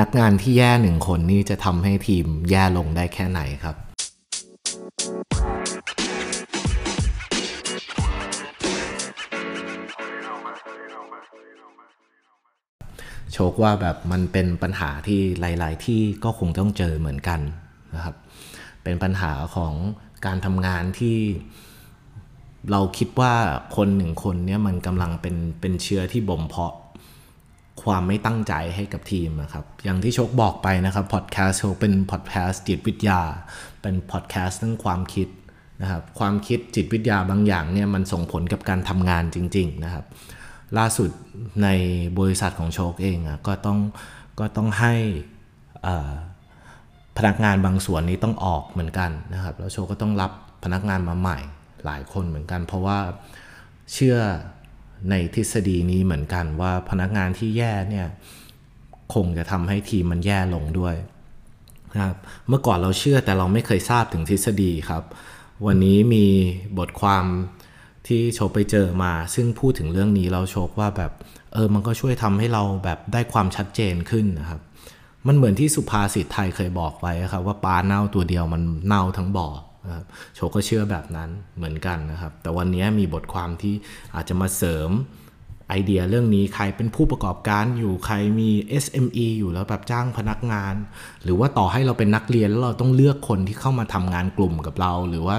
[0.00, 3.76] นักงานที่แย่หนึ่งคนนี่จะทำให้ทีมแย่ลงได้แค่ไหนครับ
[13.32, 17.40] โชคว่าแบบมันเป็นปัญหาที่หลาย ๆ ที่ก็คงต้องเจอเหมือนกัน
[17.94, 18.14] นะครับ
[18.82, 19.72] เป็นปัญหาของ
[20.26, 21.18] การทำงานที่
[22.70, 23.34] เราคิดว่า
[23.76, 26.74] คนหนึ่งคนเนี่ยมันกำลังเป็นเป็นเชื้อที่บ่มเพาะ
[27.86, 33.20] ความไม่ตั้งใจให้กับทีมครับอย่างที่โชคบอกไปนะครับพอดแคสต์โชคเป็นพอดแคสต์จิตวิทยา
[33.82, 35.28] เป็นพอดแคสต์เรื่องความคิด
[35.82, 40.04] นะครับความคิดจิตวิทยาบางอย่างเนี่ยมันส่งผลกับการทำงานจริง ๆนะครับ
[40.78, 41.10] ล่าสุด
[41.62, 41.68] ใน
[42.18, 43.78] บริษัทของโชคเองอะก็ต้อง
[44.40, 44.94] ก็ต้องให้
[47.16, 50.32] พนักงานบางส่วนนี้ต้องออกเหมือนกันนะครับ แล้วโชคก็ต้องรับ
[50.64, 51.38] พนักงานมาใหม่
[51.84, 52.98] หลายคนเหมือนกัน เพราะว่า
[53.92, 54.16] เชื่อ
[55.10, 58.06] ในทฤษฎีนี้เหมือนกันว่าพนักงานที่แย่เนี่ย
[59.14, 60.94] คงจะทำให้ทีมมันแย่ลงด้วย
[61.92, 62.16] นะครับ
[62.48, 65.02] เมื่อก่อนเราเชื่อแต่เราไม่เคยทราบถึงทฤษฎีครับ
[65.66, 66.26] วันนี้มี
[66.78, 67.24] บทความ
[68.06, 71.12] ที่โชไปเจอมา ซึ่งพูดถึงเรื่องนี้เราโชคว่าแบบ
[71.52, 74.60] เออมันก็ช่วยทำให้เราแบบได้ความชัดเจนขึ้นนะครับ
[75.26, 79.48] มันเหมือนที่สุภาษิตไทยเคยบอกไว้ครับว่าปลาเน่าตัวเดียวมันเน่าทั้งบ่อ
[80.34, 83.74] โชก็เชื่อแบบนั้นเหมือนกันนะครับ แต่วันนี้มีบทความที่
[84.14, 84.90] อาจจะมาเสริม
[85.70, 88.50] ไอเดียเรื่องนี้ใครเป็นผู้ประกอบการอยู่ใครมี
[88.84, 90.74] SME อยู่แล้วแบบจ้างพนักงาน
[91.24, 95.36] หรือว่าต่อให้เราเป็นนักเรียนแล้วเราต้องเลือกคนที่เข้ามาทำงานกลุ่มกับเรา หรือว่า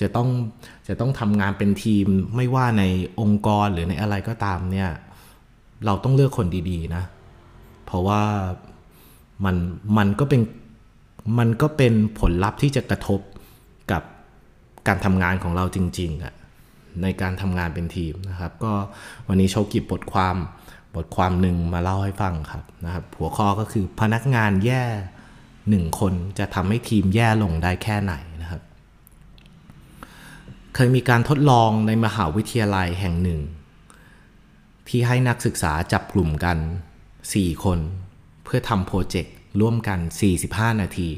[0.00, 0.28] จะต้อง
[0.88, 2.84] จะต้องทำงานเป็นทีมไม่ว่าใน
[3.20, 4.90] องค์กรหรือในอะไรก็ตามเนี่ย
[5.86, 7.04] เราต้องเลือกคนดีๆนะ
[7.86, 8.22] เพราะว่า
[9.44, 9.56] มัน
[9.98, 10.40] มันก็เป็น
[11.38, 13.20] มันก็เป็นผลลัพธ์ที่จะกระทบ
[13.92, 14.02] กับ
[14.88, 16.34] การทำงานของเราจริงๆอะ
[17.02, 18.72] ในการทำงานเป็นทีมนะครับ ก็
[19.28, 20.36] วันนี้โชกิบบทความ
[20.94, 24.82] บทความหนึ่งมาเล่าให้ฟังครับนะครับ หัวข้อก็คือพนักงานแย่
[25.68, 28.62] หนึ่งคนจะทำให้ทีมแย่ลงได้แค่ไหนนะครับ
[30.74, 33.40] เคยมีการทดลองในมหาวิทยาลัยแห่งหนึ่ง
[34.88, 36.58] ที่ให้นักศึกษาจับกลุ่มกัน
[37.10, 37.78] 4 คน
[38.44, 39.98] เพื่อทำโปรเจกต์ร่วมกัน
[40.40, 41.10] 45 นาที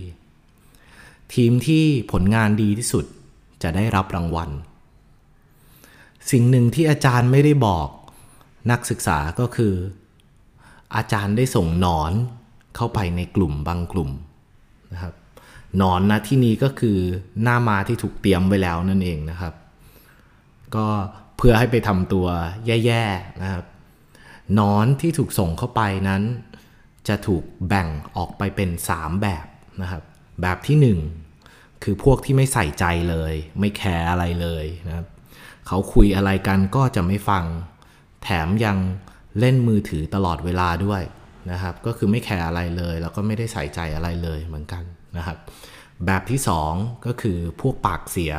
[1.35, 3.05] ทีมที่ผลงานดีที่สุด
[3.63, 4.51] จะได้รับรางวัล
[6.31, 7.89] สิ่งหนึ่งที่อาจารย์ไม่ได้บอก
[8.71, 9.75] นักศึกษาก็คือ
[10.97, 12.13] อาจารย์ได้ส่งหนอน
[12.77, 14.11] เข้าไปในกลุ่มบางกลุ่ม
[14.93, 15.15] นะครับ
[15.77, 16.99] หนอนนะที่นี้ก็คือ
[17.43, 19.55] หน้ามาที่ถูกเตรียมไว้แล้วนั่นเองนะครับ
[20.75, 20.87] ก็
[21.37, 22.27] เพื่อให้ไปทำตัว
[22.67, 23.65] แย่ๆนะครับ
[24.55, 26.23] หนอนที่ถูกส่งเข้าไปนั้น
[27.09, 29.47] จะถูกแบ่งออกไปเป็น 3 แบบ
[29.83, 30.03] นะครับ
[30.43, 30.97] แบบที่
[31.41, 35.07] 1 คือพวกที่ไม่ใส่ใจเลย ไม่แคร์อะไรเลยนะครับ
[35.67, 37.45] เขาคุยอะไรกันก็จะไม่ฟัง
[38.23, 38.79] แถมยัง
[39.39, 41.03] เล่นมือถือตลอดเวลาด้วย
[41.51, 44.85] นะครับ ก็คือไม่แคร์อะไรเลย แล้วก็ไม่ได้ใส่ใจอะไรเลยเหมือนกัน
[45.17, 45.39] นะครับ
[46.07, 46.41] แบบที่
[46.73, 48.35] 2 ก็คือพวกปากเสีย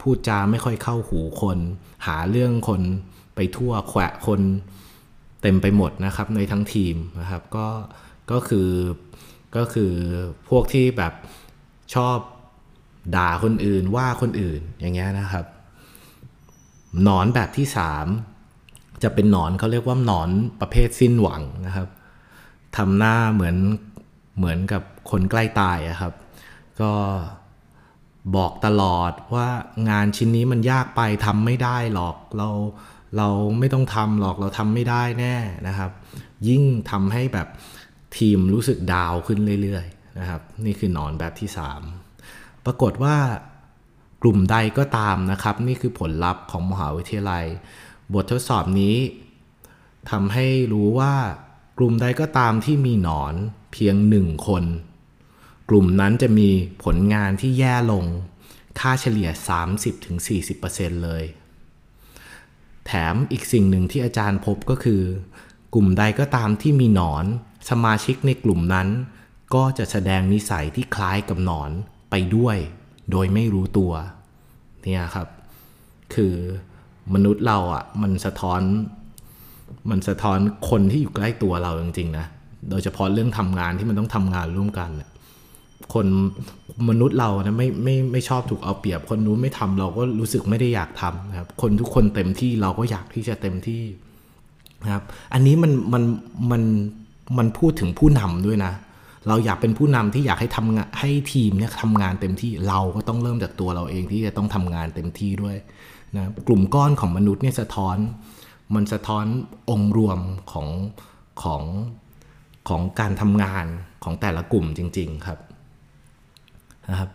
[0.00, 1.58] พูดจาไม่ค่อยเข้าหูคน
[2.06, 2.82] หาเรื่องคน
[3.36, 4.40] ไปทั่วแขวะคน
[5.42, 7.68] เต็มไปหมดนะครับในทั้งทีมนะครับ ก็
[8.30, 8.68] ก็คือ
[9.56, 9.92] ก็คือ
[10.48, 11.12] พวกที่แบบ
[11.94, 12.18] ชอบ
[13.16, 15.46] ด่าคนอื่นว่าคนอื่นอย่างเงี้ยนะครับ
[17.02, 18.06] หนอนแบบที่สาม
[19.02, 20.30] จะเป็นหนอนเขาเรียกว่าหนอน
[20.60, 21.88] ประเภทสิ้นหวังนะครับ
[22.76, 23.56] ทำหน้าเหมือน
[24.36, 26.12] เหมือนกับคนใกล้ตายอะครับ
[26.80, 26.92] ก็
[28.36, 29.48] บอกตลอดว่า
[29.90, 32.48] งานชิ้นนี้มันยากไปทำไม่ได้หรอกเรา
[33.16, 35.36] เราไม่ต้องทำหรอกเราทำไม่ได้แน่
[35.68, 35.90] นะครับ
[36.48, 37.48] ยิ่งทำให้แบบ
[38.16, 41.50] ทีมรู้สึกดาวขึ้นเรื่อยๆนะครับ นี่คือนอนแบบที่
[42.06, 43.16] 3 ปรากฏว่า
[44.22, 47.44] กลุ่มใดก็ตามนะครับ นี่คือผลลัพธ์ของมหาวิทยาลัย
[48.14, 48.96] บททดสอบนี้
[50.10, 51.14] ทำให้รู้ว่า
[51.78, 53.34] กลุ่มใดก็ตามที่มีหนอน
[53.72, 54.64] เพียงหนึ่งคน
[55.68, 56.48] กลุ่มนั้นจะมี
[56.84, 58.04] ผลงานที่แย่ลง
[58.78, 59.28] ค่าเฉลี่ย
[59.96, 61.24] 30-40%เลย
[62.86, 65.02] แถมอีกสิ่งหนึ่งที่อาจารย์พบก็คือ
[65.74, 67.24] กลุ่มใดก็ตามที่มีหนอน
[67.70, 68.88] สมาชิกในกลุ่มนั้น
[69.54, 71.70] ก็จะแสดงนิสัยที่คล้ายกับหนอน
[72.10, 72.56] ไปด้วย
[73.10, 73.92] โดยไม่รู้ตัว
[74.82, 75.28] เนี่ยครับ
[76.14, 76.34] คือ
[77.14, 78.60] มนุษย์เราอะ่ะมันสะท้อน
[79.90, 80.38] มันสะท้อน
[80.70, 82.26] คนที่อยู่ใกล้ตัวเราจริงๆนะ
[82.70, 84.90] โดยเฉพาะเรื่องทำงานที่มันต้องทำงานร่วมกัน
[85.94, 86.06] คน
[86.88, 93.82] มนุษย์เรานะไม่ไม่ไม่ชอบถูกเอาเปรียบ คนนู้นไม่ทำเราก็รู้สึกไม่ได้อยากทำนะครับ คนทุกคนเต็มที่เราก็อยากที่จะเต็มที่
[94.84, 95.02] นะครับ
[95.32, 96.02] อันนี้มันมัน
[96.50, 96.62] มัน
[97.38, 98.72] มันพูดถึงผู้นำด้วยนะ
[99.28, 105.56] เราอยากเป็นผู้นำที่อยากให้ทำงานให้ทีมเนี่ยทำงานเต็มที่เราก็ต้องเริ่มจากตัวเราเองที่จะต้องทำงานเต็มที่ด้วย
[106.16, 107.96] นะกลุ่มก้อนของมนุษย์เนี่ยสะท้อน
[108.74, 109.24] มันสะท้อน
[109.70, 110.18] องค์รวม
[110.52, 110.68] ของ
[111.42, 111.62] ของ
[112.68, 113.64] ของการทำงาน
[114.04, 115.38] ของแต่ละกลุ่มจริง ๆครับ
[116.88, 117.10] นะครับ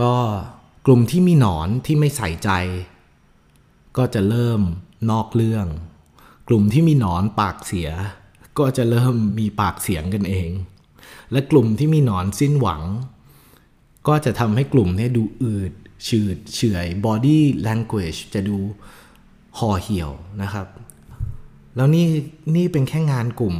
[0.00, 0.12] ก็
[0.86, 2.50] กลุ่มที่มีหนอนที่ไม่ใส่ใจ
[3.96, 4.60] ก็จะเริ่ม
[5.10, 5.66] นอกเรื่อง
[6.48, 7.90] กลุ่มที่มีหนอนปากเสีย
[8.58, 10.50] ก็จะเริ่มมีปากเสียงกันเอง
[11.32, 12.82] และกลุ่มที่มีหนอนสิ้นหวัง
[14.08, 15.72] ก็จะทำให้กลุ่มนี้ดูอืด
[16.08, 18.56] ชืดเฉื่อย body language จะดู
[19.58, 20.10] ห่อเหี่ยว
[20.42, 20.66] นะครับ
[21.76, 22.06] แล้วนี่
[22.56, 23.54] นี่เป็นแค่งานกลุ่ม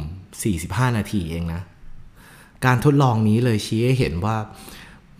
[0.47, 1.61] 45 นาทีเองนะ
[2.65, 4.37] การทดลองนี้เลยชี้ให้เห็นว่า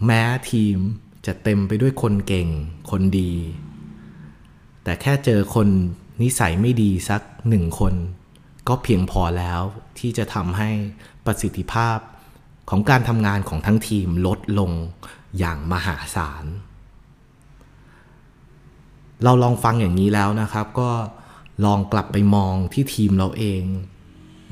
[0.06, 0.22] แม้
[0.52, 0.78] ทีม
[1.26, 2.48] จะเต็มไปด้วยคนเก่ง
[2.92, 3.32] คนดี
[4.84, 5.68] แต่แค่เจอคน
[6.22, 7.94] นิสัยไม่ดีสักหนึ่งคน
[8.68, 9.62] ก็เพียงพอแล้ว
[10.00, 10.70] ที่จะทำให้
[11.26, 11.98] ประสิทธิภาพ
[12.70, 14.72] ของการทำงานของทั้งทีมลดลง
[15.40, 16.46] อย่างมหาศาล
[19.24, 20.90] เราลองฟังอย่างนี้แล้วนะครับ ก็
[21.66, 23.64] ลองกลับไปมองที่ทีมเราเอง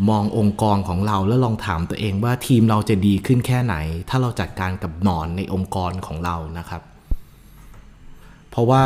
[0.09, 3.75] มององค์กรของเราแล้วลองถามตัวเองว่าทีมเราจะดีขึ้นแค่ไหน
[4.09, 6.81] ถ้าเราจัดการกับหนอนในองค์กรของเรานะครับ
[8.49, 8.83] เพราะว่า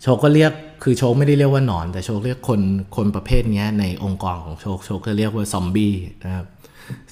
[0.00, 0.52] โชก็เรียก
[0.82, 2.60] คือโชคไม่ได้เรียกว่าหนอน แต่โชคเรียกคน
[2.96, 5.92] คนประเภทนี้ในองค์กรของโชคโชคก็เรียกว่าซอมบี้
[6.24, 6.46] นะครับ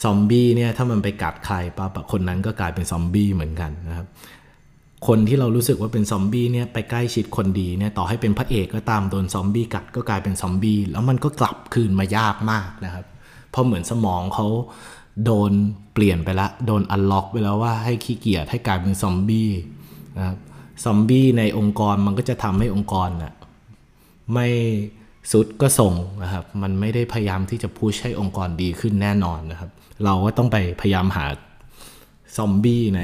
[0.03, 4.07] ซอมบี้เนี่ยถ้ามันไปกัดใครปั๊บคนนั้นก็กลายเป็นซอมบี้เหมือนกันนะครับ
[5.07, 13.05] คนที่เรารู้สึกว่าเป็นซอมบี้เนี่ยไปใกล้ชิดคนดีเนี่ยต่อให้เป็นพระเอกก็ตามโดนซอมบี้กัดก็กลายเป็นซอมบี้แล้วมันก็กลับคืนมายากมากนะครับ
[13.51, 14.47] เพราะเหมือนสมองเขา
[15.25, 15.53] โดน
[15.95, 19.51] เปลี่ยนไปละโดนอันล็อกไปแล้วว่าให้ขี้เกียจให้กลายเป็นซอมบี้
[20.17, 20.37] นะครับ
[20.85, 23.33] ซอมบี้ในองค์กรมันก็จะทำให้องค์กรน่ะ
[24.33, 24.47] ไม่
[25.33, 29.71] สุดก็ส่งนะครับ มันไม่ได้พยายามที่จะพุชให้องค์กรดีขึ้นแน่นอนนะครับ
[30.05, 31.27] เราก็ต้องไปพยายามหา
[32.37, 33.03] ซอมบี้ใน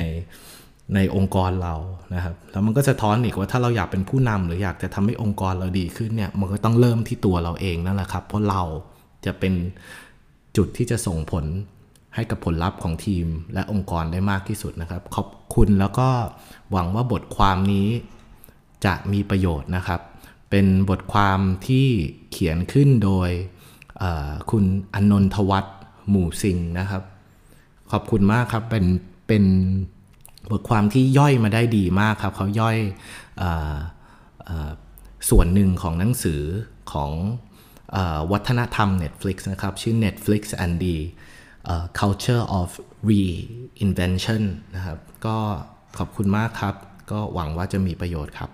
[0.94, 1.74] ในองค์กรเรา
[2.14, 8.62] นะครับ แล้วมันก็จะท้อนอีกว่าถ้าเราอยากเป็นผู้นำหรืออยากจะทำให้องค์กรเราดีขึ้นเนี่ย มันก็ต้องเริ่มที่ตัวเราเองนั่นแหละครับ เพราะเรา
[9.25, 9.54] จะเป็น
[10.56, 11.44] จุดที่จะส่งผล
[12.14, 16.08] ให้กับผลลัพธ์ของทีมและองค์กรได้มากที่สุดนะครับ ขอบคุณแล้วก็
[16.72, 17.88] หวังว่าบทความนี้
[18.84, 20.00] จะมีประโยชน์นะครับ
[20.54, 21.87] เป็นบทความที่
[22.31, 23.31] เขียนขึ้นโดย
[24.50, 24.64] คุณ
[24.94, 25.76] อนนทวัฒน์
[26.08, 27.02] หมู่สิงนะครับ
[27.90, 28.84] ขอบคุณมากครับเป็น
[29.28, 29.44] เป็น
[30.50, 32.76] บทความที่ย่อยมาได้ดีมากครับ เขาย่อย
[33.40, 33.43] อ
[35.31, 36.43] ส่วนหนึ่งของหนังสือ
[36.93, 37.10] ของ
[37.96, 37.99] อ
[38.32, 40.96] วัฒนธรรม Netflix นะครับ ชื่อ Netflix and the
[42.00, 42.69] Culture of
[43.08, 44.43] Reinvention
[44.75, 45.37] นะครับ ก็
[45.99, 46.75] ขอบคุณมากครับ
[47.10, 48.50] ก็หวังว่าจะมีประโยชน์ครับ